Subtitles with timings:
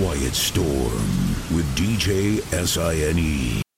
[0.00, 0.64] Quiet Storm
[1.54, 3.69] with DJ SINE.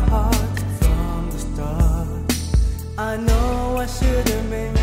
[0.00, 2.32] heart from the start.
[2.98, 4.81] I know I should have made.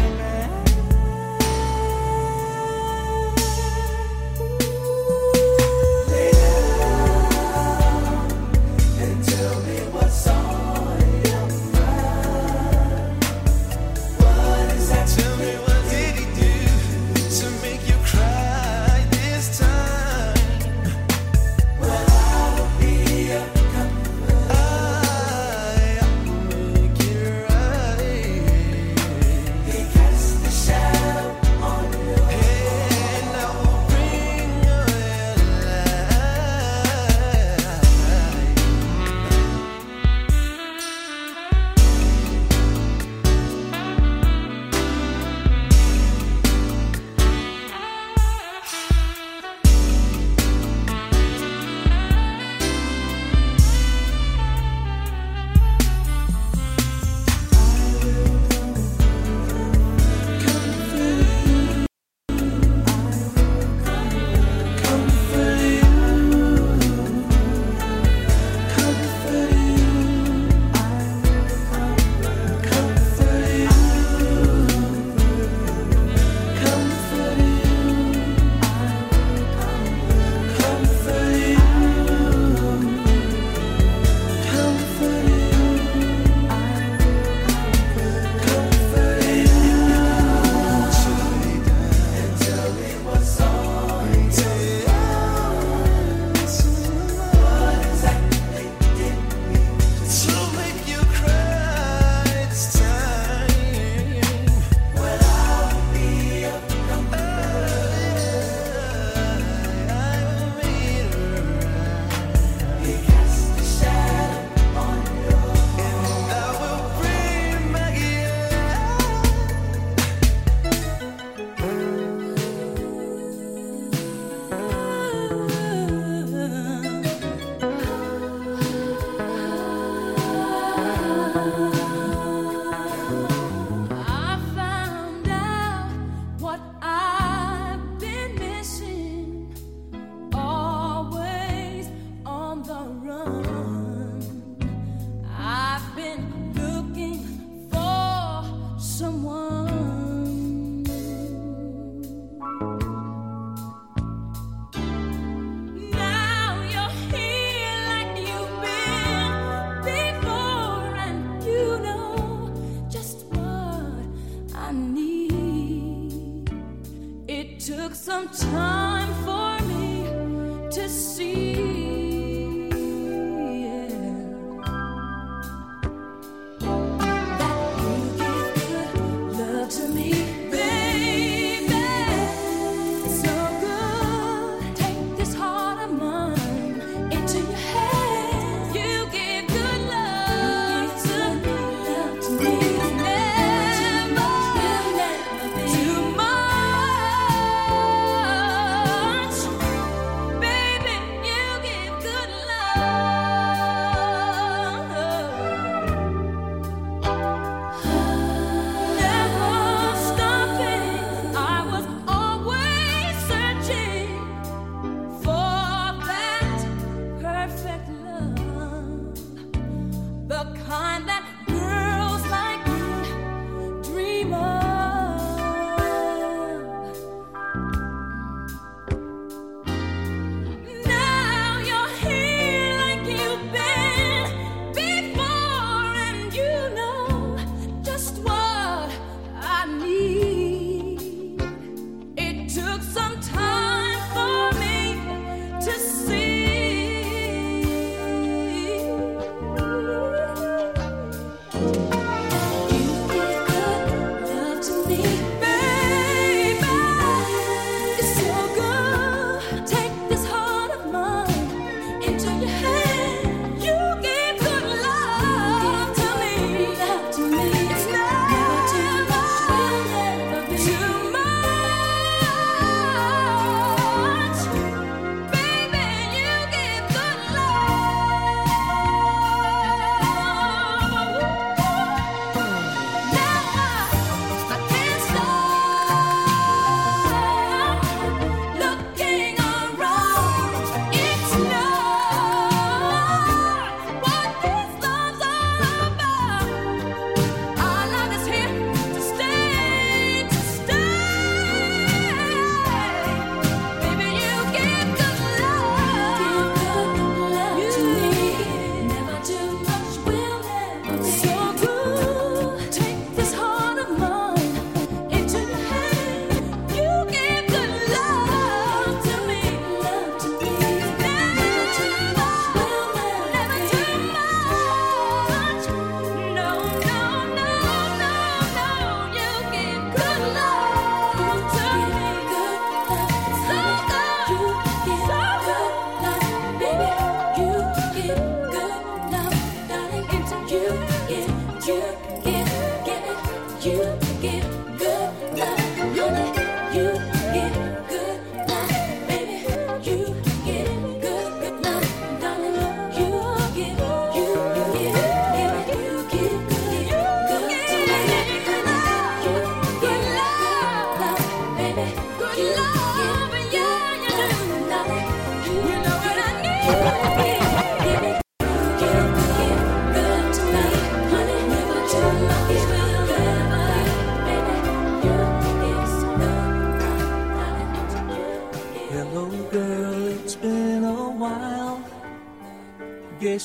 [341.10, 341.82] if you
[342.24, 342.49] give.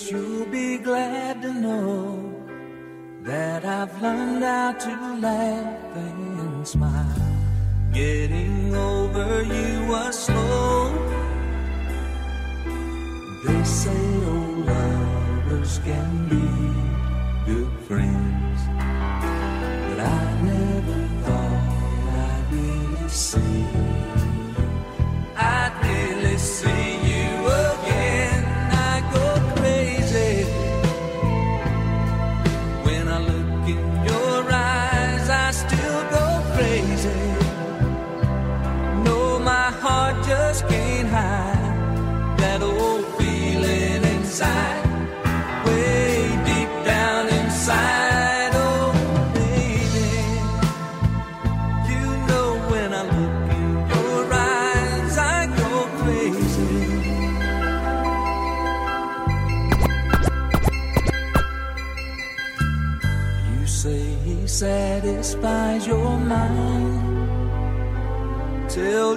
[0.02, 2.34] you'll be glad to know
[3.22, 7.22] that I've learned how to laugh and smile.
[7.92, 10.90] Getting over you was slow.
[13.44, 18.33] They say old lovers can be good friends.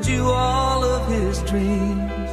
[0.07, 2.31] you all of his dreams.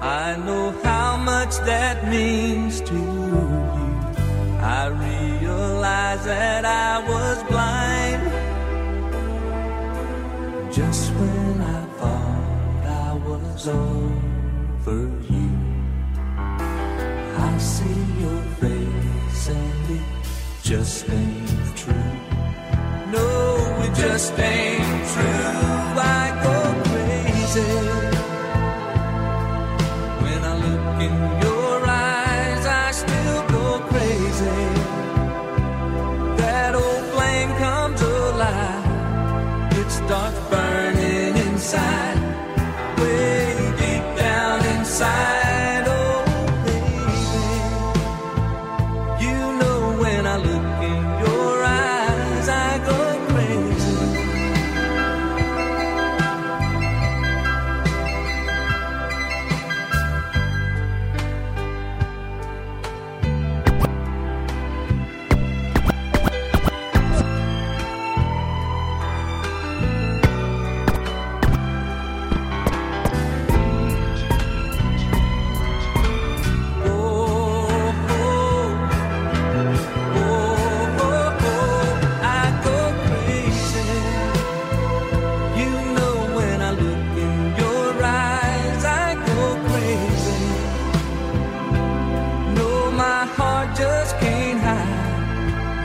[0.00, 3.70] I know how much that means to you.
[4.62, 8.22] I realize that I was blind
[10.72, 15.50] just when I thought I was over you.
[16.38, 20.06] I see your face and it
[20.62, 22.12] just ain't true.
[23.12, 23.26] No,
[23.84, 24.59] it just ain't.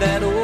[0.05, 0.34] that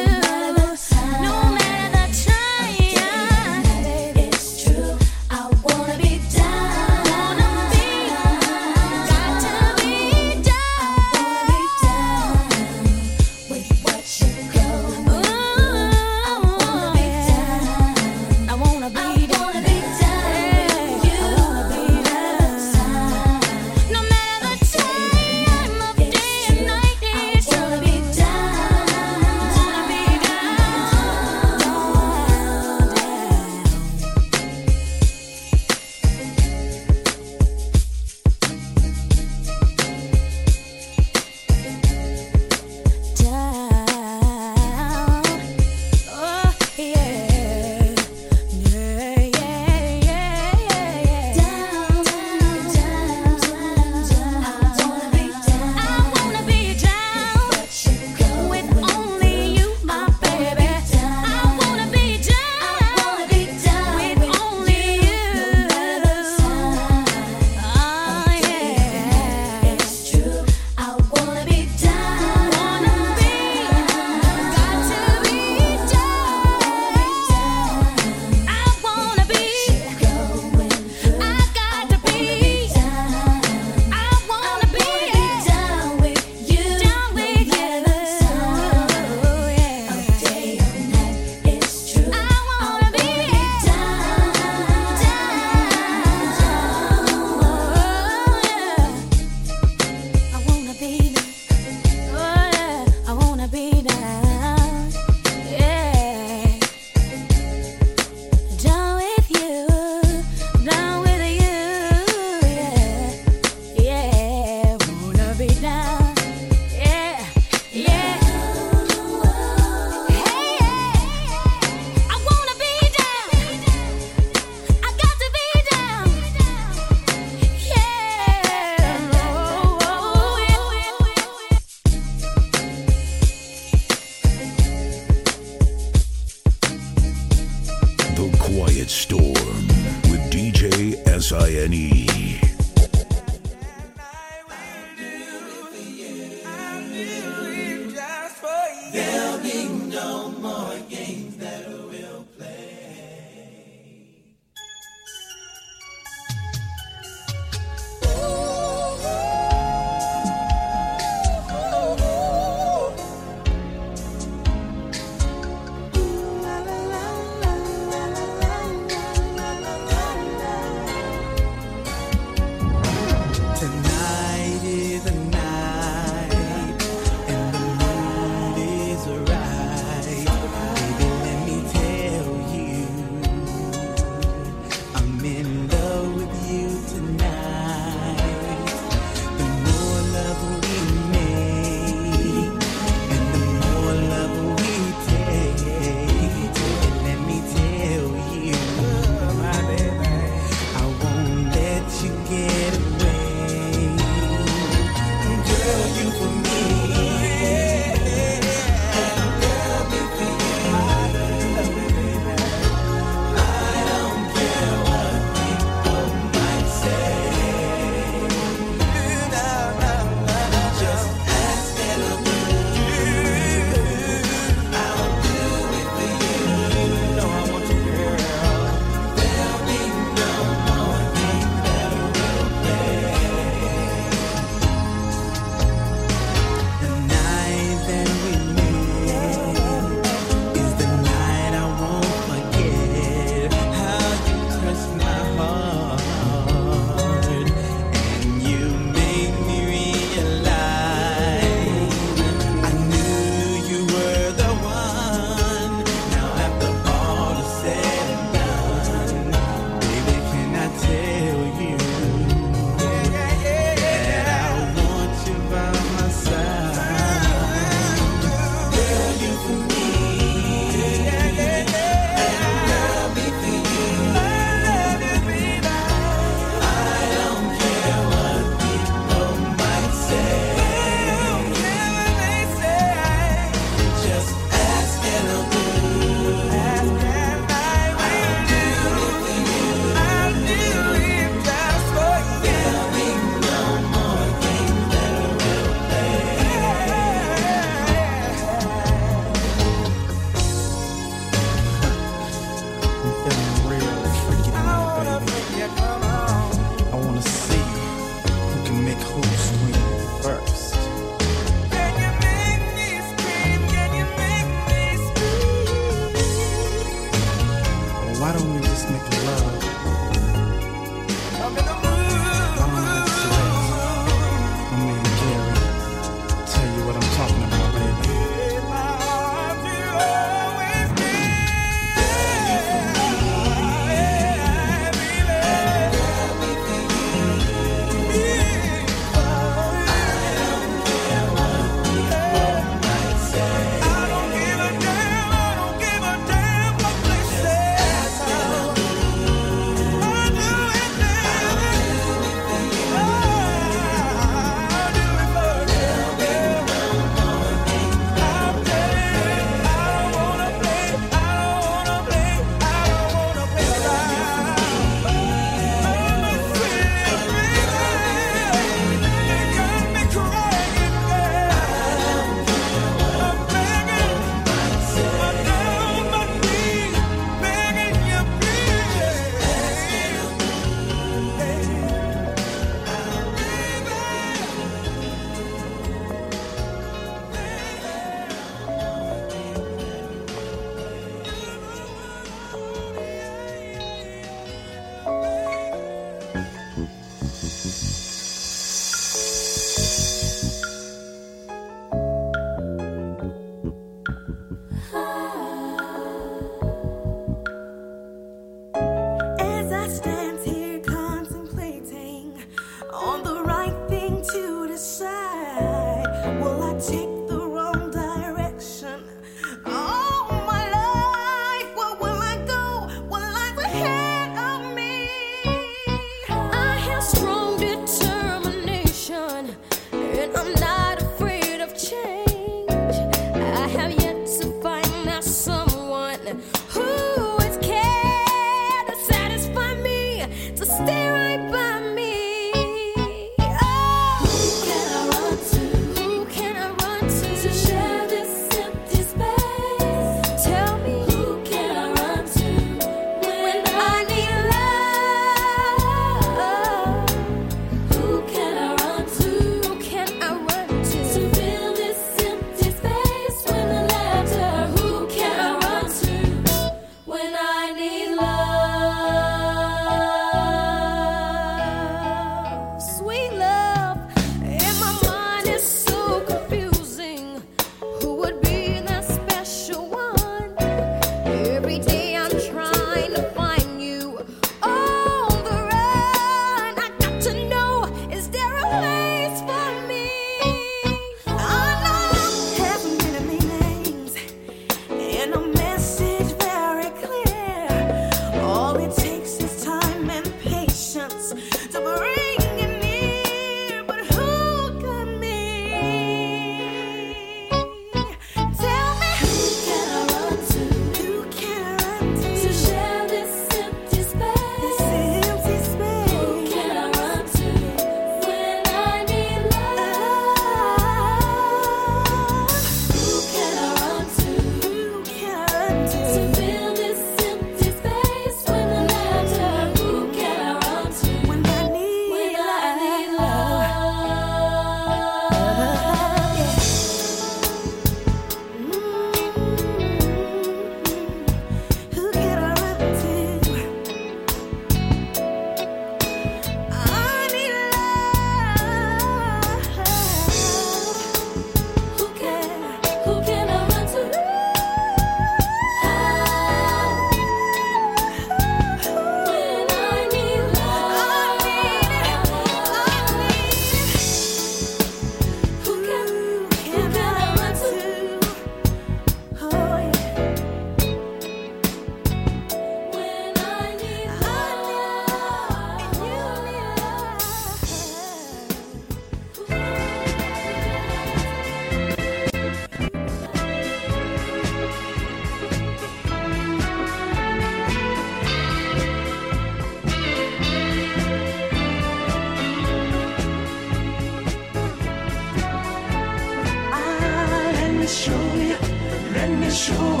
[599.73, 600.00] Storm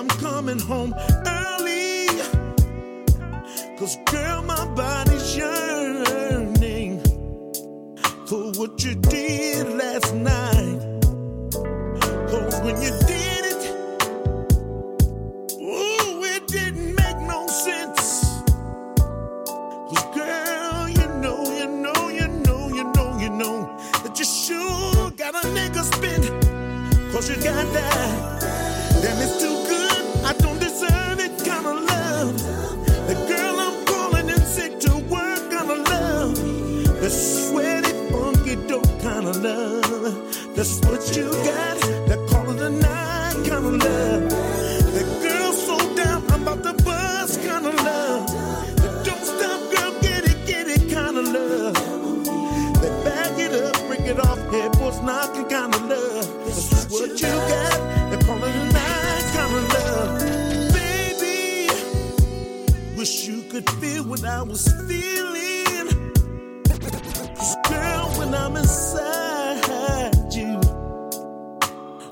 [0.00, 0.94] I'm coming home
[1.26, 2.06] early.
[3.76, 7.02] Cause girl, my body's yearning
[8.26, 10.80] for what you did last night.
[12.30, 13.62] Cause when you did it,
[15.60, 18.24] ooh, it didn't make no sense.
[19.90, 25.10] Cause girl, you know, you know, you know, you know, you know that you sure
[25.10, 26.22] got a nigga spin.
[27.12, 28.29] Cause you got that.
[39.30, 40.56] Of love.
[40.56, 41.80] That's what you got.
[42.08, 44.30] That call it a night kind of love.
[44.96, 48.26] The girl so down, I'm about to bust kind of love.
[48.82, 51.74] The don't stop, girl, get it, get it kind of love.
[52.82, 56.44] They back it up, break it off, head headboards knocking kind of love.
[56.46, 58.10] This is what you got.
[58.10, 60.10] They call it a night kind of love.
[60.74, 61.68] Baby,
[62.96, 65.88] wish you could feel what I was feeling.
[67.68, 68.89] girl, when I'm inside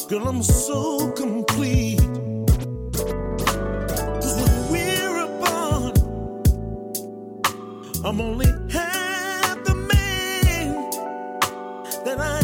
[0.09, 2.01] girl, I'm so complete.
[4.21, 5.99] 'Cause when we're apart,
[8.07, 10.91] I'm only half the man
[12.07, 12.41] that I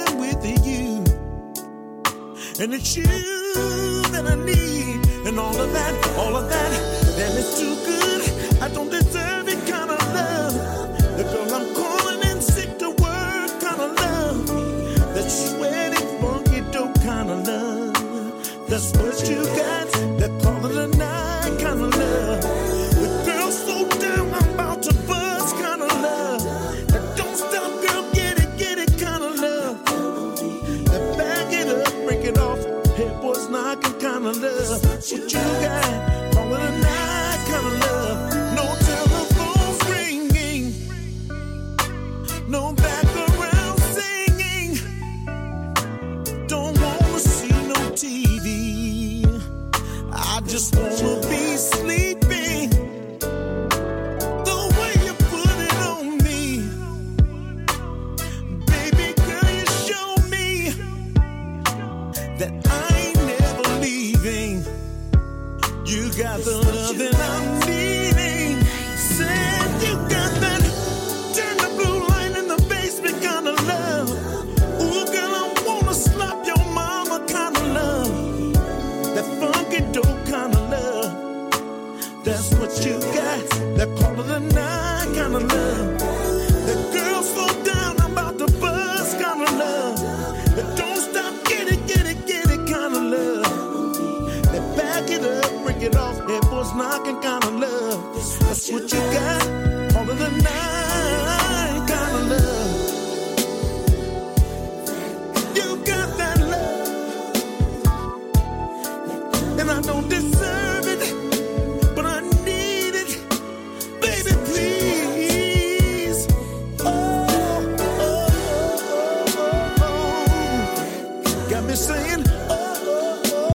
[0.00, 1.04] am with you.
[2.60, 3.04] And it's you
[4.14, 4.98] that I need.
[5.26, 5.94] And all of that,